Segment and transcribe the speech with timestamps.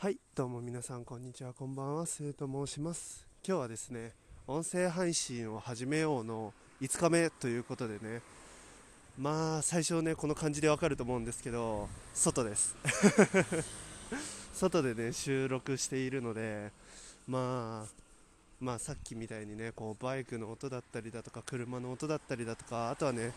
[0.00, 3.26] はいどうも皆さんこんにちはこんばんはスーと申します。
[3.44, 4.12] 今日はですね
[4.46, 8.22] 音声配信を始めようの5日目ということでね
[9.18, 12.76] まあ最初ねこの感じでわかると思うんですけど外です。
[14.54, 16.70] 外でね収録しているので
[17.26, 17.92] まあ
[18.60, 23.32] まあさっきみたいにねこうバイクの音だったりだとか車の音だったりだとかあとはね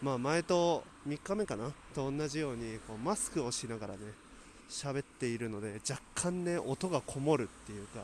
[0.00, 4.27] まあ前と3日目かなと同じようにこうマスクをしながらね
[4.68, 8.00] 喋っているので若干ね音がこもるっていうか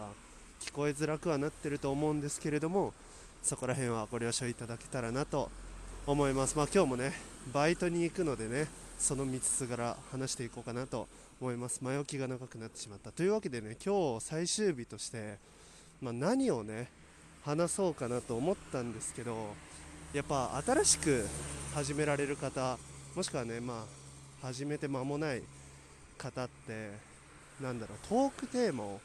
[0.61, 2.95] 聞こえづらくはなってると思うんですけれども
[3.43, 5.51] そこら辺はご了承いただけたらなと
[6.07, 6.57] 思います。
[6.57, 7.13] まあ今日もね
[7.53, 8.69] バイトに行くのでね
[8.99, 11.09] その道すがら話していこうかなと
[11.41, 11.81] 思います。
[11.83, 13.13] 前置きが長くなってしまった。
[13.13, 15.39] というわけでね今日最終日として、
[16.01, 16.89] まあ、何をね
[17.45, 19.55] 話そうかなと思ったんですけど
[20.15, 21.27] やっぱ新しく
[21.75, 22.79] 始められる方
[23.15, 23.85] もしくはねま
[24.43, 25.43] あ始めて間もない
[26.17, 26.91] 方って
[27.61, 29.01] なんだろうトークテーマを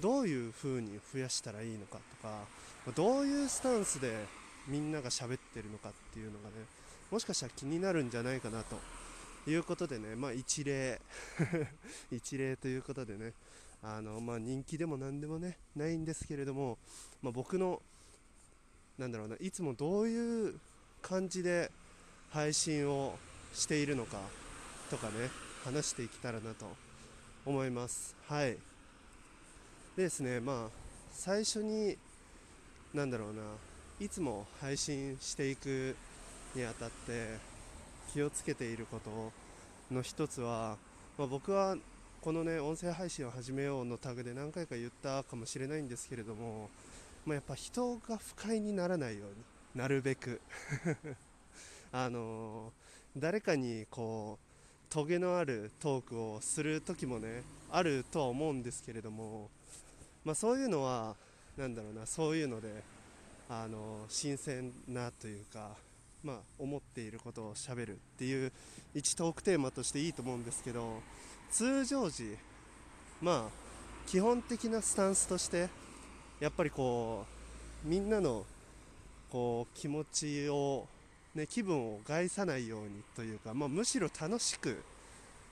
[0.00, 4.24] どういう風に増やしたらいいのかとかどういうスタンスで
[4.66, 6.54] みんなが喋ってるのかっていうのがね
[7.10, 8.76] もしかしたら気になるんじゃないかなと
[9.50, 11.00] いうことでねまあ一例
[12.10, 13.32] 一例ということでね
[13.82, 16.78] あのまあ人気でも何でもねないんですけれども、
[17.22, 17.82] まあ、僕の
[18.98, 20.60] なんだろうないつもどういう
[21.02, 21.70] 感じで
[22.30, 23.18] 配信を
[23.54, 24.18] しているのか
[24.90, 25.30] とかね
[25.64, 26.66] 話していけたらなと
[27.44, 28.14] 思います。
[28.26, 28.56] はい。
[29.96, 30.70] でですねまあ
[31.12, 31.96] 最初に
[32.94, 33.42] なんだろうな
[34.00, 35.94] いつも配信していく
[36.54, 37.38] にあたって
[38.12, 39.32] 気をつけていること
[39.94, 40.76] の一つは、
[41.18, 41.76] まあ、僕は
[42.20, 46.70] このね音声配信を始めようのタグで何回か言ったかもしれないんですけれども、
[47.24, 49.34] まあ、やっぱ人が不快にならないように
[49.74, 50.40] なるべく。
[51.92, 54.49] あのー、誰かにこう
[54.90, 59.48] トゲのあるトークをする時もねあるとは思うんですけれども、
[60.24, 61.14] まあ、そういうのは
[61.56, 62.82] 何だろうなそういうので
[63.48, 65.70] あの新鮮なというか、
[66.24, 68.52] まあ、思っていることをしゃべるっていう
[68.92, 71.00] 一トークテーマとしていいと思うんですけど
[71.52, 72.36] 通常時
[73.22, 73.50] まあ
[74.08, 75.68] 基本的なスタンスとして
[76.40, 77.26] やっぱりこ
[77.84, 78.44] うみんなの
[79.30, 80.88] こう気持ちを
[81.34, 84.82] ね、気分を害さないようにというか、まあ、むしろ楽しく、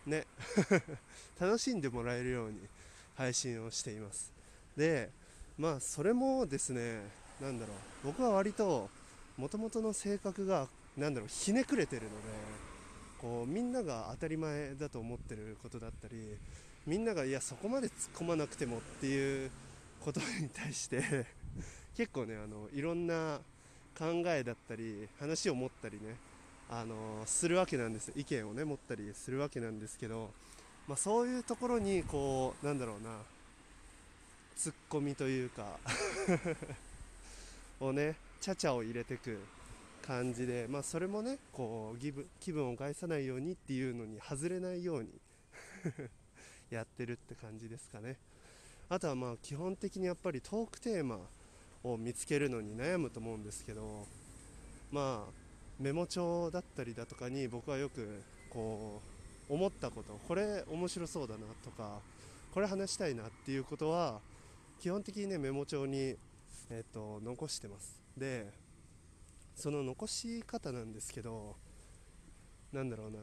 [0.06, 0.26] ね、
[1.38, 2.58] 楽しんでもらえるように
[3.14, 4.32] 配信をしています。
[4.76, 5.10] で、
[5.56, 7.02] まあ、それもですね、
[7.40, 8.90] なんだろう、僕は割と、
[9.36, 12.14] もともとの性格が、なんだろう、ひねくれてるので、
[13.18, 16.36] こう、みんなが当たり前だと思ってることだったり、
[16.86, 19.50] みんなが、いや、そこまで突っ込まなくてもっていう
[20.00, 21.26] ことに対して
[21.96, 23.40] 結構ね、あの、いろんな、
[23.98, 26.16] 考えだったり話を持ったりね
[26.70, 26.94] あの
[27.26, 30.30] するわけなんです意見をね持ったりするわけなんですけど、
[30.86, 33.10] まあ、そういうところにこうなんだろうな
[34.56, 35.78] ツッコミというか
[37.80, 39.38] をねちゃちゃを入れてく
[40.06, 45.10] 感じで、まあ、それもねこう気分気分を害さないようにっていうのに外れないように
[46.70, 48.16] やってるって感じですかね。
[48.88, 51.20] あとはまあ基本的にやっぱりトークテーマ
[51.84, 54.06] を見つけるのに悩むと思うんですけど
[54.90, 55.32] まあ
[55.78, 59.00] メモ帳だったりだとかに僕はよくこ
[59.48, 62.00] う思ったことこれ面白そうだなとか
[62.52, 64.20] これ話したいなっていうことは
[64.80, 66.16] 基本的にねメモ帳に、
[66.70, 68.00] えーと、残してます。
[68.16, 68.46] で
[69.54, 71.56] その残し方なんですけど
[72.72, 73.18] なんだろうな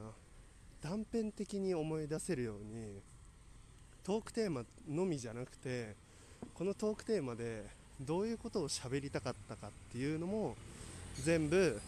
[0.82, 3.02] 断片的に思い出せるように
[4.04, 5.96] トークテーマのみじゃなくて
[6.54, 7.66] このトークテーマで
[8.02, 10.56] どういうことを喋りたかったかっていうのも
[11.24, 11.80] 全部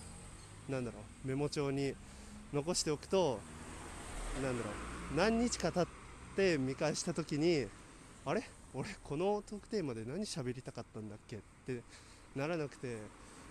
[0.70, 1.94] なんだろうメモ帳に
[2.54, 3.40] 残しておくと
[4.42, 5.88] なんだろう何日か経っ
[6.36, 7.68] て見返した時に
[8.26, 8.44] あれ？
[8.74, 11.82] 俺このトークテーマで何喋りたかったんだっけって
[12.36, 12.98] ならなくて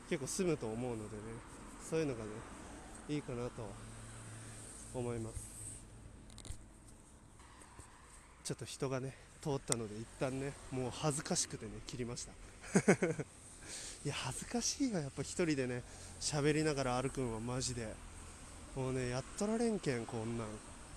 [0.09, 1.23] 結構済むと思うのでね
[1.91, 2.31] そういうのがね
[3.09, 3.51] いいかなと
[4.95, 5.37] 思います。
[8.45, 12.33] ちょっと人がね通ったので一旦ねもう恥ずかしくてね切りました。
[14.05, 15.83] いや恥ずかしいわやっぱ一人でね
[16.21, 17.95] 喋りながら歩くんはマジで。
[18.75, 20.49] もうねやっとられんけんこんなん。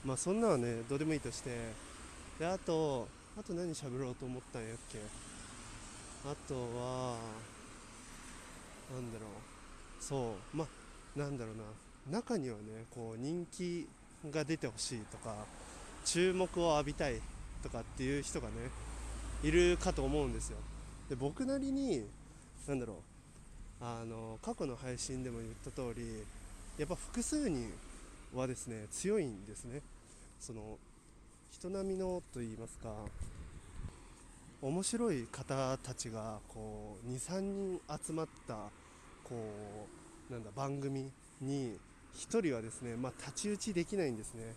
[0.06, 1.72] まあそんなんはねどうでもいいとして。
[2.38, 3.08] であと
[3.38, 5.00] あと何喋ろうと思ったんやっけ。
[6.26, 7.18] あとは
[8.94, 10.04] なんだろう。
[10.04, 11.64] そうまあなんだろうな。
[12.20, 13.88] 中にはねこう人気
[14.30, 15.34] が出てほしいとか
[16.04, 17.22] 注目を浴びたい
[17.64, 18.54] とかっていう人がね
[19.44, 20.58] いるかと思うんですよ。
[21.10, 22.06] で僕なりに
[22.68, 22.94] 何だろ
[23.82, 26.24] うあの過去の配信でも言った通り
[26.78, 27.72] やっぱ複数人
[28.36, 29.82] はですね強いんですね。
[30.40, 30.78] その
[31.52, 32.94] 人並みのといいますか
[34.62, 38.56] 面白い方たちがこう23人集まった
[39.24, 39.88] こ
[40.30, 41.78] うなんだ番組に
[42.16, 44.54] 1人はですね、まあ、太刀打ちできないんですね。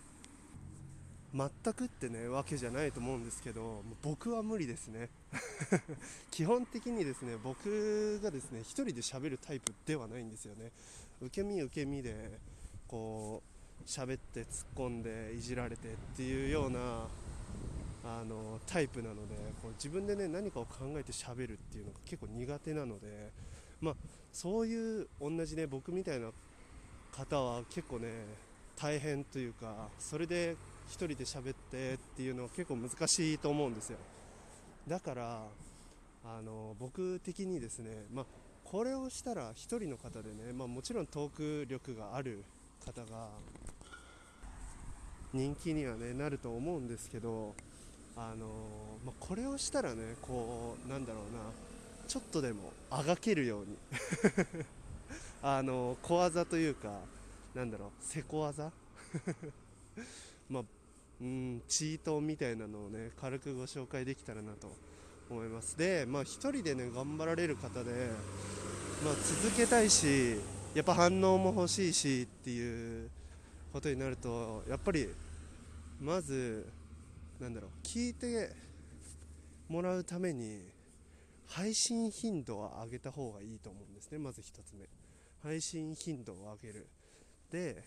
[1.33, 5.09] 全くってねわけじゃないと思うんですけど僕は無理ですね。
[6.29, 10.71] 基本的にですね僕がですね1人で喋るタイプではないんですよね。
[11.21, 12.39] 受け身受け身で
[12.87, 13.41] こ
[13.81, 17.07] う喋って突っ込んでいじられてっていうような
[18.05, 23.31] あのタイプなのでこう自分でね何かを考えて喋るっていうのが結構苦手なので
[23.81, 23.95] まあ
[24.31, 26.29] そういう同じね僕みたいな
[27.11, 28.09] 方は結構ね
[28.83, 30.57] 大変というかそれで
[30.89, 33.97] 1人で喋ってっていうのは結構難しいと思うんですよ。
[34.85, 35.43] だから
[36.25, 38.25] あの僕的にですね、まあ、
[38.65, 42.43] これをしたら1人の方でね、まあ、もちろんトーク力がある
[42.85, 43.29] 方が
[45.31, 47.55] 人気には、ね、なると思うんですけど
[48.17, 48.47] あの、
[49.05, 51.39] まあ、これをしたらねこうなんだろうな
[52.09, 53.77] ちょっとでもあがけるように。
[55.41, 56.99] あの小技というか
[57.53, 58.71] なんだろうせこ技？
[60.49, 60.63] まあ
[61.21, 64.71] うんチートみたいなのをね軽くご紹介できたらなと
[65.29, 65.77] 思います。
[65.77, 67.91] でまあ1人でね頑張られる方で、
[69.03, 70.37] まあ、続けたいし
[70.73, 73.09] やっぱ反応も欲しいしっていう
[73.71, 75.07] ことになるとやっぱり
[76.01, 76.67] まず
[77.39, 78.51] なんだろう聞いて
[79.69, 80.65] もらうために
[81.45, 84.87] 配信頻度は上げた方がいいと思うんですねまず1つ目。
[85.43, 86.87] 配信頻度を上げる。
[87.53, 87.83] で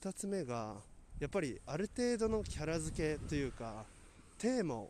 [0.00, 0.76] 2つ目が
[1.18, 3.84] やっぱりある程度のキャラ付けというか
[4.38, 4.88] テーマを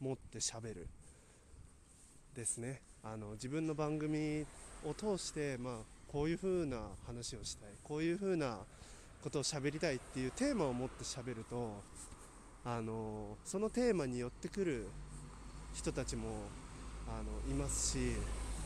[0.00, 0.88] 持ってしゃべる
[2.34, 2.80] ですね。
[3.04, 4.44] あの自分の番組
[4.84, 5.74] を通して、まあ、
[6.08, 8.58] こういう風な話をしたいこういう風な
[9.22, 11.80] ことを喋りたいっていうテーマを持ってしゃべると
[12.64, 14.88] あのそのテーマに寄ってくる
[15.74, 16.28] 人たちも
[17.06, 17.98] あのいますし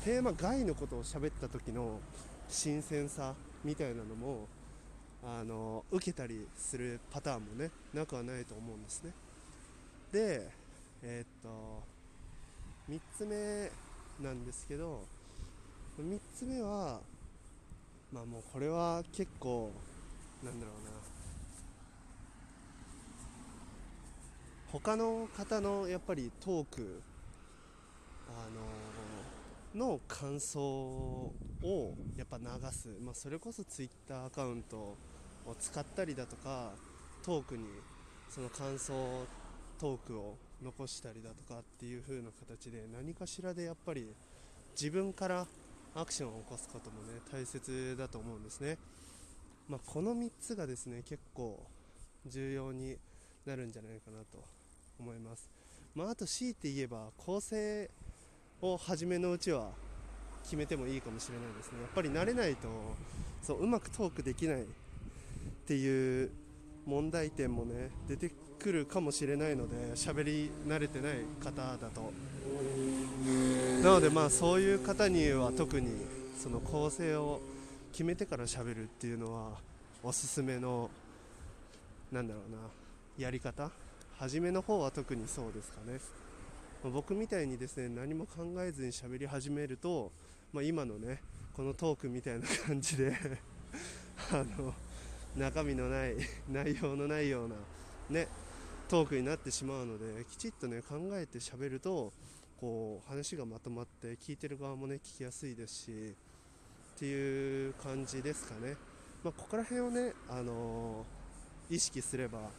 [0.03, 2.01] テーマ外のことを喋った時の
[2.49, 4.49] 新鮮さみたいなのも
[5.23, 9.13] あの受けたりするパターンもねなくはないと思うんですね。
[10.13, 10.51] で
[11.03, 11.83] えー、っと
[12.91, 13.71] 3つ目
[14.25, 15.07] なんですけど
[15.99, 17.01] 3つ目は
[18.13, 19.71] まあもうこれは結構
[20.43, 20.91] なんだろうな。
[24.73, 27.03] 他の方のやっぱりトーク
[28.27, 28.61] あの
[29.75, 31.35] の感想を
[32.17, 34.97] やっぱ流す、まあ、それこそ Twitter アカウントを
[35.59, 36.73] 使ったりだとか
[37.23, 37.65] トークに
[38.29, 39.27] その感想
[39.79, 44.15] トークを残したりだとかっていう風な形で何かしらでやっぱり
[44.79, 45.47] 自分から
[45.95, 48.79] アクションを起こすこともね大切だと思うんですね、
[49.69, 51.67] まあ、この3つがですね結構
[52.27, 52.97] 重要に
[53.45, 54.43] なるんじゃないかなと
[54.99, 55.51] 思います、
[55.95, 57.91] まあ、あと強いて言えば構成
[58.63, 59.69] を初めのうちは
[60.45, 61.81] 決めてもいいかもしれないですね。
[61.83, 62.69] やっぱり慣れないと
[63.43, 64.65] そううまくトークできないっ
[65.67, 66.31] ていう
[66.87, 72.13] 問題点もね出てくるかもしれないので喋り慣れてない方だと。
[73.83, 75.89] なのでまあそういう方には特に
[76.41, 77.41] その構成を
[77.91, 79.51] 決めてから喋るっていうのは
[80.03, 80.89] おすすめの
[82.13, 82.59] なんだろうな
[83.19, 83.71] やり方？
[84.19, 85.99] 初めの方は特にそうですかね。
[86.91, 90.11] 僕みたいにですね何も考えずに喋り始めると、
[90.53, 91.21] まあ、今のね
[91.55, 93.17] このトークみたいな感じで
[94.33, 94.75] あの
[95.37, 96.17] 中身のない
[96.51, 97.55] 内容のないような
[98.11, 98.29] ね
[98.89, 102.13] トークになってしまうのできちっとね考えて喋ると
[102.61, 106.15] こう話がまとまって聞いてる側もね聞きやすいですし
[106.97, 108.77] っていう感じですかね、
[109.25, 112.51] まあ、ここら辺をね、あのー、意識すれば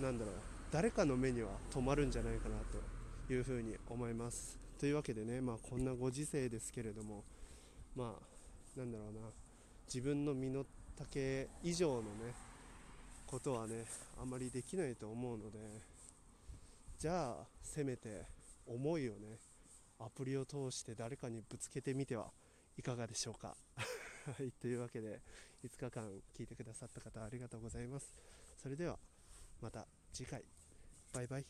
[0.00, 0.49] なんだろう。
[0.70, 2.54] 誰かの目には止まるんじゃないかな
[3.26, 4.58] というふうに思います。
[4.78, 7.24] というわけでね、まあ、こんなご時世ですけれども
[7.94, 9.20] まあなんだろうな。
[9.92, 10.64] 自分の身の
[10.96, 12.32] 丈以上のね
[13.26, 13.84] ことはね
[14.22, 15.58] あまりできないと思うので
[16.98, 18.26] じゃあせめて
[18.66, 19.38] 思いをね
[19.98, 22.26] アプリを通して誰かにぶつけてみては
[22.78, 23.56] いかがでしょうか。
[24.38, 25.20] はいというわけで
[25.64, 28.14] 5日間聞いてくださった方ありがとうございます。
[28.56, 28.98] それでは
[29.60, 30.59] また次回。
[31.12, 31.44] バイバイ